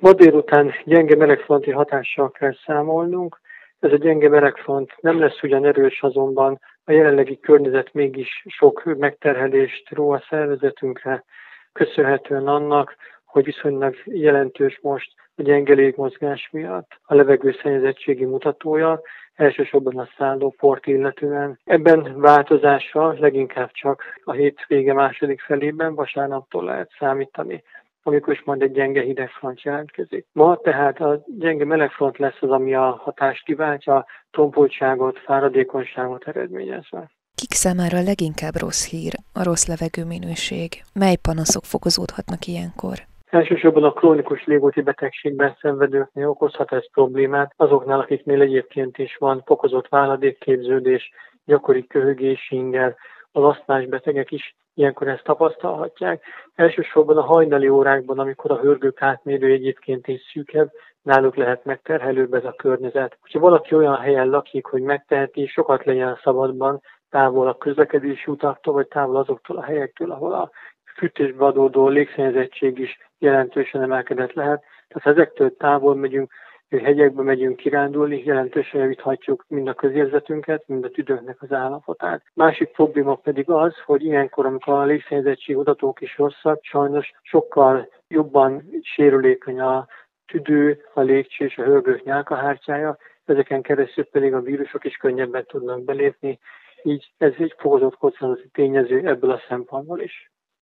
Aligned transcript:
Ma 0.00 0.12
délután 0.12 0.72
gyenge 0.84 1.16
melegfronti 1.16 1.70
hatással 1.70 2.30
kell 2.30 2.54
számolnunk. 2.66 3.40
Ez 3.80 3.92
a 3.92 3.96
gyenge 3.96 4.28
melegfront 4.28 4.92
nem 5.00 5.18
lesz 5.18 5.42
ugyan 5.42 5.64
erős, 5.64 6.02
azonban 6.02 6.60
a 6.84 6.92
jelenlegi 6.92 7.40
környezet 7.40 7.92
mégis 7.92 8.44
sok 8.46 8.84
megterhelést 8.84 9.90
ró 9.90 10.10
a 10.10 10.24
szervezetünkre, 10.28 11.24
köszönhetően 11.72 12.46
annak, 12.46 12.96
hogy 13.24 13.44
viszonylag 13.44 13.96
jelentős 14.04 14.78
most 14.82 15.12
a 15.36 15.42
gyenge 15.42 15.74
légmozgás 15.74 16.48
miatt 16.52 17.00
a 17.02 17.14
levegőszennyezettségi 17.14 18.24
mutatója, 18.24 19.00
elsősorban 19.34 19.98
a 19.98 20.08
szállóport 20.18 20.86
illetően. 20.86 21.58
Ebben 21.64 22.20
változással 22.20 23.16
leginkább 23.18 23.70
csak 23.70 24.02
a 24.24 24.32
hétvége 24.32 24.92
második 24.92 25.40
felében, 25.40 25.94
vasárnaptól 25.94 26.64
lehet 26.64 26.90
számítani 26.98 27.62
amikor 28.02 28.32
is 28.32 28.42
majd 28.44 28.62
egy 28.62 28.72
gyenge 28.72 29.02
hidegfront 29.02 29.62
jelentkezik. 29.62 30.26
Ma 30.32 30.56
tehát 30.56 31.00
a 31.00 31.22
gyenge 31.38 31.64
melegfront 31.64 32.18
lesz 32.18 32.38
az, 32.40 32.50
ami 32.50 32.74
a 32.74 33.00
hatást 33.02 33.44
kiváltja, 33.44 34.06
tompultságot, 34.30 35.18
fáradékonyságot 35.18 36.28
eredményezve. 36.28 37.10
Kik 37.34 37.52
számára 37.52 37.98
a 37.98 38.02
leginkább 38.02 38.56
rossz 38.60 38.90
hír 38.90 39.12
a 39.32 39.44
rossz 39.44 39.66
levegőminőség? 39.66 40.68
Mely 40.94 41.16
panaszok 41.16 41.64
fokozódhatnak 41.64 42.46
ilyenkor? 42.46 42.96
Elsősorban 43.30 43.84
a 43.84 43.92
krónikus 43.92 44.44
légúti 44.44 44.80
betegségben 44.80 45.56
szenvedőknél 45.60 46.28
okozhat 46.28 46.72
ez 46.72 46.90
problémát, 46.92 47.52
azoknál, 47.56 48.00
akiknél 48.00 48.40
egyébként 48.40 48.98
is 48.98 49.16
van 49.16 49.42
fokozott 49.46 49.88
váladékképződés, 49.88 51.10
gyakori 51.44 51.86
köhögés, 51.86 52.50
inger, 52.50 52.96
az 53.32 53.42
asztmás 53.42 53.86
betegek 53.86 54.30
is 54.30 54.56
ilyenkor 54.74 55.08
ezt 55.08 55.24
tapasztalhatják. 55.24 56.24
Elsősorban 56.54 57.16
a 57.16 57.22
hajnali 57.22 57.68
órákban, 57.68 58.18
amikor 58.18 58.50
a 58.50 58.58
hörgők 58.58 59.02
átmérő 59.02 59.52
egyébként 59.52 60.08
is 60.08 60.20
szűkebb, 60.32 60.70
náluk 61.02 61.36
lehet 61.36 61.64
megterhelőbb 61.64 62.34
ez 62.34 62.44
a 62.44 62.52
környezet. 62.52 63.18
Ha 63.32 63.38
valaki 63.38 63.74
olyan 63.74 63.96
helyen 63.96 64.28
lakik, 64.28 64.66
hogy 64.66 64.82
megteheti, 64.82 65.46
sokat 65.46 65.84
legyen 65.84 66.18
szabadban, 66.22 66.80
távol 67.10 67.48
a 67.48 67.56
közlekedési 67.56 68.30
utaktól, 68.30 68.74
vagy 68.74 68.88
távol 68.88 69.16
azoktól 69.16 69.56
a 69.56 69.62
helyektől, 69.62 70.10
ahol 70.10 70.32
a 70.32 70.50
fűtésbe 70.96 71.44
adódó 71.44 71.88
légszennyezettség 71.88 72.78
is 72.78 72.98
jelentősen 73.18 73.82
emelkedett 73.82 74.32
lehet. 74.32 74.64
Tehát 74.88 75.18
ezektől 75.18 75.56
távol 75.56 75.94
megyünk, 75.94 76.32
hegyekbe 76.78 77.22
megyünk 77.22 77.56
kirándulni, 77.56 78.22
jelentősen 78.24 78.80
javíthatjuk 78.80 79.44
mind 79.48 79.68
a 79.68 79.74
közérzetünket, 79.74 80.68
mind 80.68 80.84
a 80.84 80.90
tüdőknek 80.90 81.42
az 81.42 81.52
állapotát. 81.52 82.22
Másik 82.34 82.70
probléma 82.70 83.14
pedig 83.14 83.50
az, 83.50 83.74
hogy 83.84 84.04
ilyenkor, 84.04 84.46
amikor 84.46 84.74
a 84.74 84.84
légszennyezettség 84.84 85.56
adatok 85.56 86.00
is 86.00 86.18
rosszak, 86.18 86.58
sajnos 86.62 87.12
sokkal 87.22 87.88
jobban 88.08 88.70
sérülékeny 88.82 89.60
a 89.60 89.86
tüdő, 90.26 90.84
a 90.94 91.00
légcső 91.00 91.44
és 91.44 91.58
a 91.58 91.62
hörgők 91.62 92.04
nyálkahártyája, 92.04 92.98
ezeken 93.24 93.62
keresztül 93.62 94.04
pedig 94.04 94.34
a 94.34 94.40
vírusok 94.40 94.84
is 94.84 94.96
könnyebben 94.96 95.44
tudnak 95.46 95.84
belépni, 95.84 96.38
így 96.82 97.12
ez 97.18 97.32
egy 97.38 97.54
fokozott 97.58 97.96
kockázati 97.96 98.48
tényező 98.52 99.08
ebből 99.08 99.30
a 99.30 99.42
szempontból 99.48 100.00
is. 100.00 100.30